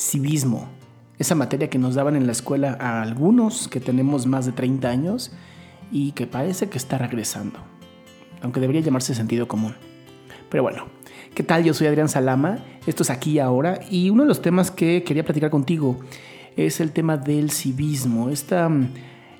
[0.00, 0.66] civismo,
[1.18, 4.88] esa materia que nos daban en la escuela a algunos que tenemos más de 30
[4.88, 5.30] años
[5.92, 7.58] y que parece que está regresando,
[8.40, 9.74] aunque debería llamarse sentido común.
[10.48, 10.86] Pero bueno,
[11.34, 11.64] ¿qué tal?
[11.64, 15.04] Yo soy Adrián Salama, esto es aquí y ahora y uno de los temas que
[15.04, 16.00] quería platicar contigo
[16.56, 18.70] es el tema del civismo, esta,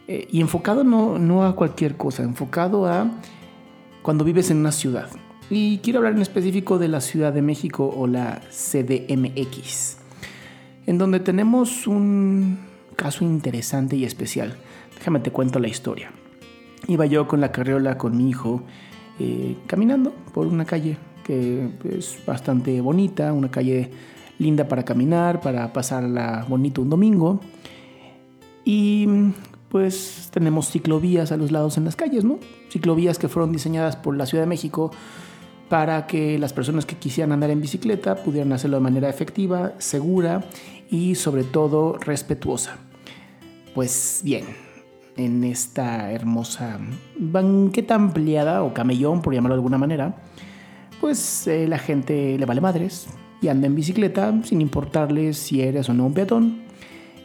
[0.08, 3.10] eh, y enfocado no, no a cualquier cosa, enfocado a
[4.02, 5.08] cuando vives en una ciudad.
[5.48, 9.99] Y quiero hablar en específico de la Ciudad de México o la CDMX,
[10.90, 12.58] en donde tenemos un
[12.96, 14.56] caso interesante y especial.
[14.98, 16.10] Déjame te cuento la historia.
[16.88, 18.64] Iba yo con la carriola con mi hijo
[19.20, 23.92] eh, caminando por una calle que es bastante bonita, una calle
[24.40, 27.38] linda para caminar, para pasarla bonito un domingo.
[28.64, 29.06] Y
[29.68, 32.40] pues tenemos ciclovías a los lados en las calles, ¿no?
[32.68, 34.90] Ciclovías que fueron diseñadas por la Ciudad de México
[35.70, 40.44] para que las personas que quisieran andar en bicicleta pudieran hacerlo de manera efectiva, segura
[40.90, 42.76] y sobre todo respetuosa.
[43.72, 44.46] Pues bien,
[45.16, 46.80] en esta hermosa
[47.16, 50.16] banqueta ampliada o camellón, por llamarlo de alguna manera,
[51.00, 53.06] pues eh, la gente le vale madres
[53.40, 56.62] y anda en bicicleta sin importarle si eres o no un peatón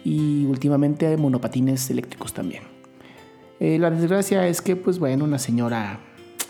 [0.04, 2.62] y últimamente hay monopatines eléctricos también.
[3.58, 5.98] Eh, la desgracia es que, pues bueno, una señora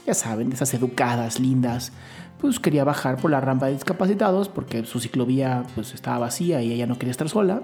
[0.06, 1.92] ya saben, de esas educadas, lindas,
[2.38, 6.72] pues quería bajar por la rampa de discapacitados porque su ciclovía pues estaba vacía y
[6.72, 7.62] ella no quería estar sola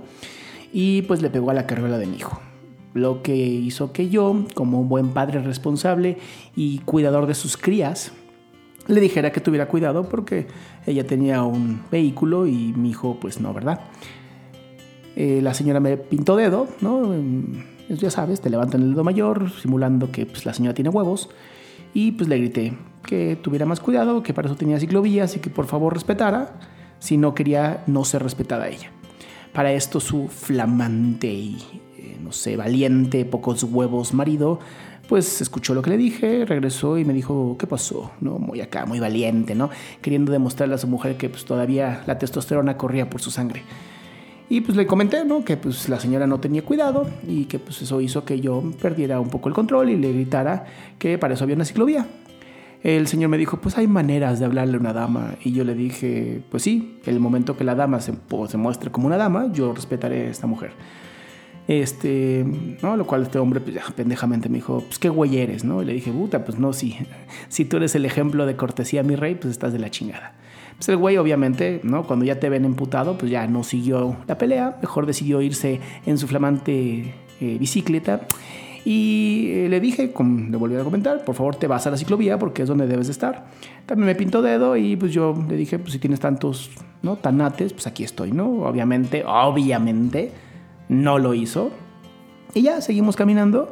[0.73, 2.41] y pues le pegó a la carriola de mi hijo.
[2.95, 6.19] Lo que hizo que yo, como un buen padre responsable
[6.57, 8.13] y cuidador de sus crías,
[8.87, 10.49] le dijera que tuviera cuidado porque
[10.87, 13.81] ella tenía un vehículo y mi hijo pues no, ¿verdad?
[15.15, 17.15] Eh, la señora me pintó dedo, ¿no?
[17.89, 21.29] Ya sabes, te levantan el dedo mayor simulando que pues, la señora tiene huevos
[21.95, 25.51] y pues le grité que tuviera más cuidado, que para eso tenía ciclovías y que
[25.51, 26.59] por favor respetara
[26.99, 28.91] si no quería no ser respetada ella.
[29.53, 31.59] Para esto su flamante y,
[31.99, 34.61] eh, no sé, valiente, pocos huevos marido,
[35.09, 38.13] pues escuchó lo que le dije, regresó y me dijo, ¿qué pasó?
[38.21, 39.69] No, muy acá, muy valiente, ¿no?
[40.01, 43.63] Queriendo demostrarle a su mujer que pues todavía la testosterona corría por su sangre.
[44.53, 45.47] Y pues le comenté, ¿no?
[45.47, 49.19] Que pues la señora no tenía cuidado y que pues eso hizo que yo perdiera
[49.19, 50.67] un poco el control y le gritara
[50.99, 52.07] que para eso había una ciclovía.
[52.83, 55.37] El señor me dijo, pues hay maneras de hablarle a una dama.
[55.43, 58.13] Y yo le dije, pues sí, el momento que la dama se,
[58.49, 60.73] se muestre como una dama, yo respetaré a esta mujer.
[61.67, 62.45] Este,
[62.83, 62.99] ¿no?
[62.99, 65.81] Lo cual este hombre, pues pendejamente me dijo, pues qué güey eres, ¿no?
[65.81, 66.99] Y le dije, puta, pues no, si,
[67.49, 70.35] si tú eres el ejemplo de cortesía, mi rey, pues estás de la chingada.
[70.83, 72.03] Pues el güey obviamente, ¿no?
[72.03, 76.19] Cuando ya te ven emputado, pues ya no siguió la pelea, mejor decidió irse en
[76.19, 78.23] su flamante eh, bicicleta.
[78.85, 81.97] Y eh, le dije, como le volví a comentar, por favor te vas a la
[81.97, 83.47] ciclovía porque es donde debes de estar.
[83.87, 87.15] También me pintó dedo y pues yo le dije, pues si tienes tantos, ¿no?
[87.15, 88.49] Tanates, pues aquí estoy, ¿no?
[88.65, 90.33] Obviamente, obviamente,
[90.89, 91.71] no lo hizo.
[92.55, 93.71] Y ya seguimos caminando.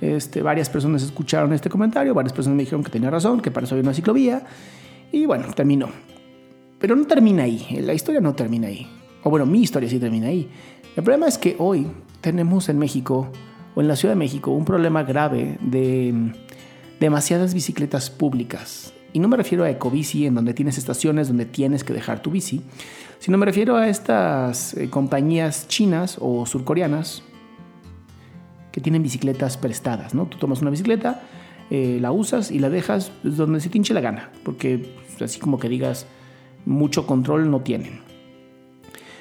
[0.00, 3.66] Este, varias personas escucharon este comentario, varias personas me dijeron que tenía razón, que para
[3.66, 4.44] eso había una ciclovía.
[5.10, 5.88] Y bueno, terminó.
[6.82, 8.88] Pero no termina ahí, la historia no termina ahí.
[9.22, 10.50] O bueno, mi historia sí termina ahí.
[10.96, 11.86] El problema es que hoy
[12.20, 13.28] tenemos en México,
[13.76, 16.32] o en la Ciudad de México, un problema grave de
[16.98, 18.92] demasiadas bicicletas públicas.
[19.12, 22.32] Y no me refiero a Ecobici, en donde tienes estaciones donde tienes que dejar tu
[22.32, 22.62] bici,
[23.20, 27.22] sino me refiero a estas eh, compañías chinas o surcoreanas
[28.72, 30.26] que tienen bicicletas prestadas, ¿no?
[30.26, 31.22] Tú tomas una bicicleta,
[31.70, 35.38] eh, la usas y la dejas donde se te hinche la gana, porque pues, así
[35.38, 36.08] como que digas,
[36.64, 38.00] mucho control no tienen.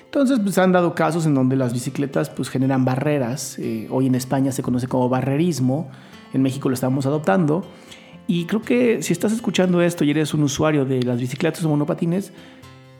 [0.06, 3.57] Entonces, pues han dado casos en donde las bicicletas pues generan barreras.
[3.59, 5.90] Eh, hoy en España se conoce como barrerismo,
[6.34, 7.63] en México lo estamos adoptando.
[8.28, 11.69] Y creo que si estás escuchando esto y eres un usuario de las bicicletas o
[11.69, 12.34] monopatines,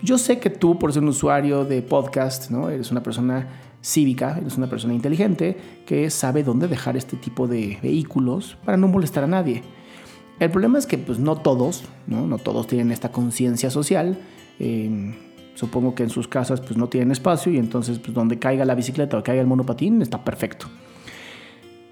[0.02, 2.69] yo sé que tú, por ser un usuario de podcast, ¿no?
[2.69, 3.47] eres una persona
[3.84, 8.88] cívica, eres una persona inteligente que sabe dónde dejar este tipo de vehículos para no
[8.88, 9.63] molestar a nadie.
[10.41, 14.18] El problema es que pues, no todos, no, todos tienen esta conciencia social.
[14.57, 15.13] Em,
[15.53, 18.73] supongo que en sus casas pues, no tienen espacio y entonces pues, donde caiga la
[18.73, 20.66] bicicleta o caiga el monopatín está perfecto.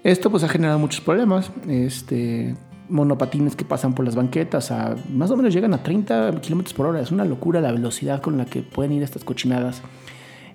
[0.02, 1.52] Esto pues ha generado muchos problemas.
[1.68, 2.56] Este,
[2.88, 4.74] monopatines que pasan por las banquetas
[5.14, 7.00] más o menos llegan a 30 kilómetros por hora.
[7.00, 9.80] Es una locura la velocidad con la que pueden ir estas cochinadas.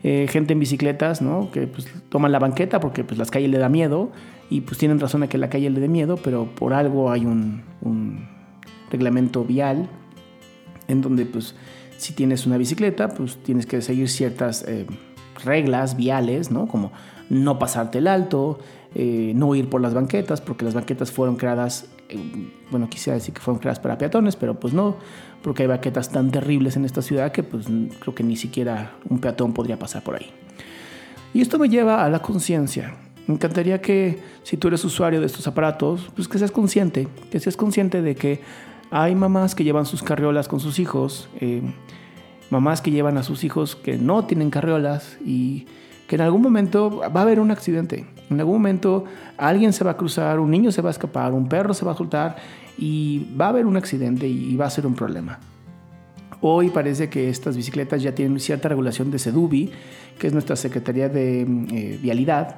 [0.08, 1.50] Eh, gente en bicicletas, ¿no?
[1.50, 4.12] Que pues, toman la banqueta porque pues, las calles le da miedo
[4.52, 7.26] y pues tienen razón de que la calle le dé miedo, pero por algo hay
[7.26, 7.64] un,
[8.92, 9.90] reglamento vial
[10.88, 11.56] en donde pues
[11.98, 14.86] si tienes una bicicleta pues tienes que seguir ciertas eh,
[15.44, 16.68] reglas viales, ¿no?
[16.68, 16.92] Como
[17.32, 18.60] no pasarte el alto,
[18.94, 21.90] eh, no ir por las banquetas, porque las banquetas fueron creadas
[22.72, 24.98] bueno, quisiera decir que fueron creadas para peatones, pero pues no,
[25.42, 27.66] porque hay baquetas tan terribles en esta ciudad que pues
[28.00, 30.30] creo que ni siquiera un peatón podría pasar por ahí.
[31.34, 32.96] Y esto me lleva a la conciencia.
[33.28, 37.40] Me encantaría que si tú eres usuario de estos aparatos, pues que seas consciente, que
[37.40, 38.42] seas consciente de que
[38.92, 41.62] hay mamás que llevan sus carriolas con sus hijos, eh,
[42.52, 45.66] mamás que llevan a sus hijos que no tienen carriolas y
[46.08, 48.06] que en algún momento va a haber un accidente.
[48.30, 49.06] En algún momento
[49.38, 51.92] alguien se va a cruzar, un niño se va a escapar, un perro se va
[51.92, 52.36] a soltar
[52.78, 55.40] y va a haber un accidente y va a ser un problema.
[56.42, 59.72] Hoy parece que estas bicicletas ya tienen cierta regulación de SEDUBI,
[60.20, 62.58] que es nuestra Secretaría de eh, Vialidad,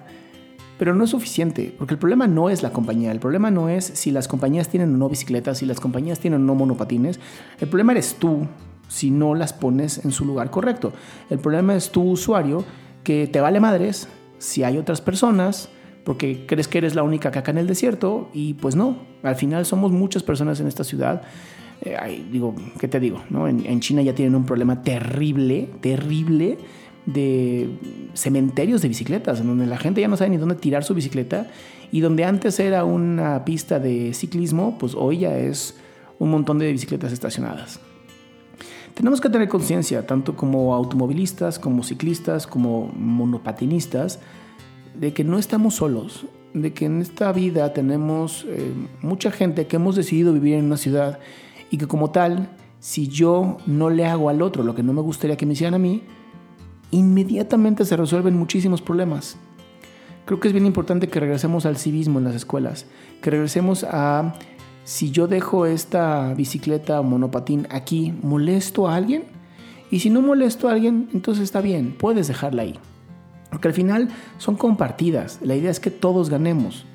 [0.77, 3.85] pero no es suficiente, porque el problema no es la compañía, el problema no es
[3.85, 7.19] si las compañías tienen o no bicicletas, si las compañías tienen o no monopatines,
[7.59, 8.47] el problema eres tú
[8.87, 10.93] si no las pones en su lugar correcto.
[11.29, 12.63] El problema es tu usuario
[13.03, 14.07] que te vale madres
[14.39, 15.69] si hay otras personas
[16.07, 19.65] porque crees que eres la única caca en el desierto y pues no, al final
[19.65, 21.21] somos muchas personas en esta ciudad.
[21.81, 23.21] Eh, digo, ¿qué te digo?
[23.29, 23.45] No?
[23.45, 26.57] En, China ya tienen un problema terrible, terrible
[27.05, 27.69] de
[28.13, 31.47] cementerios de bicicletas, en donde la gente ya no sabe ni dónde tirar su bicicleta
[31.91, 35.75] y donde antes era una pista de ciclismo, pues hoy ya es
[36.19, 37.81] un montón de bicicletas estacionadas.
[38.97, 44.17] Tenemos que tener conciencia, tanto como automovilistas, como ciclistas, como monopatinistas,
[44.95, 48.73] de que no estamos solos, de que en esta vida tenemos eh,
[49.03, 51.19] mucha gente que hemos decidido vivir en una ciudad
[51.69, 52.49] y que como tal,
[52.79, 55.75] si yo no le hago al otro lo que no me gustaría que me hicieran
[55.75, 56.01] a mí,
[56.89, 59.37] inmediatamente se resuelven muchísimos problemas.
[60.25, 62.87] Creo que es bien importante que regresemos al civismo en las escuelas,
[63.21, 64.33] que regresemos a
[64.87, 69.25] si yo dejo esta bicicleta monopatín aquí, ¿molesto a alguien?
[69.91, 72.79] Y si no molesto a alguien, entonces está bien, puedes dejarla ahí.
[73.51, 74.07] Porque al final
[74.37, 76.85] son compartidas, la idea es que todos ganemos.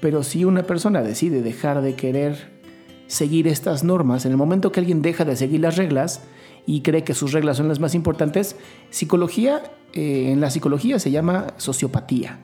[0.00, 2.52] Pero si una persona decide dejar de querer
[3.08, 6.22] seguir estas normas, en el momento que alguien deja de seguir las reglas
[6.64, 8.54] y cree que sus reglas son las más importantes,
[8.90, 9.64] psicología,
[9.94, 12.38] eh, en la psicología se llama sociopatía.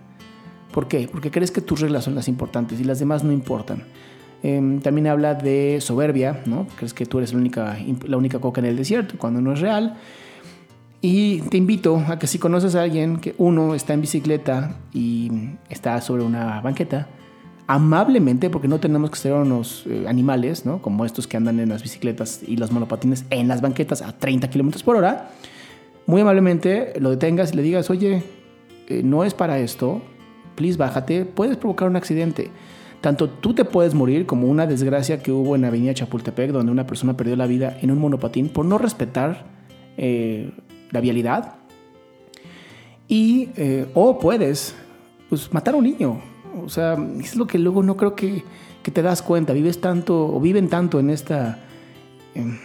[0.73, 1.07] ¿Por qué?
[1.07, 3.85] Porque crees que tus reglas son las importantes y las demás no importan.
[4.43, 6.67] Em, también habla de soberbia, ¿no?
[6.77, 7.77] Crees que tú eres la única,
[8.07, 9.97] la única coca en el desierto, cuando no es real.
[11.01, 15.31] Y te invito a que si conoces a alguien que uno está en bicicleta y
[15.69, 17.09] está sobre una banqueta,
[17.69, 20.81] amablemente, porque no tenemos que ser unos eh, animales, ¿no?
[20.83, 24.51] Como estos que andan en las bicicletas y los monopatines en las banquetas a 30
[24.51, 25.31] kilómetros por hora,
[26.07, 28.23] muy amablemente lo detengas y le digas, oye,
[28.89, 30.01] eh, no es para esto,
[30.55, 32.51] please bájate, puedes provocar un accidente.
[33.01, 36.87] Tanto tú te puedes morir como una desgracia que hubo en Avenida Chapultepec, donde una
[36.87, 39.47] persona perdió la vida en un monopatín por no respetar
[39.97, 40.51] eh,
[40.91, 41.55] la vialidad.
[43.07, 44.75] Y, eh, o puedes,
[45.29, 46.21] pues, matar a un niño.
[46.65, 48.43] O sea, es lo que luego no creo que,
[48.83, 49.53] que te das cuenta.
[49.53, 51.61] Vives tanto, o viven tanto en esta,
[52.35, 52.59] em,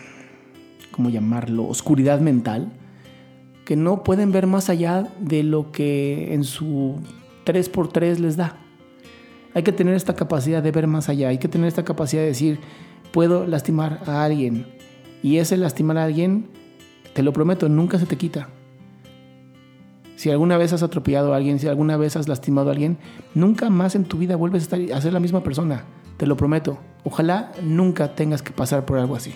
[0.91, 2.71] ¿cómo llamarlo?, oscuridad mental,
[3.65, 6.95] que no pueden ver más allá de lo que en su
[7.45, 8.62] 3x3 les da.
[9.53, 12.29] Hay que tener esta capacidad de ver más allá, hay que tener esta capacidad de
[12.29, 12.59] decir,
[13.11, 14.67] puedo lastimar a alguien.
[15.21, 16.49] Y ese lastimar a alguien,
[17.13, 18.49] te lo prometo, nunca se te quita.
[20.15, 22.97] Si alguna vez has atropellado a alguien, si alguna vez has lastimado a alguien,
[23.35, 25.83] nunca más en tu vida vuelves a, a ser la misma persona.
[26.17, 26.77] Te lo prometo.
[27.03, 29.33] Ojalá nunca tengas que pasar por algo así.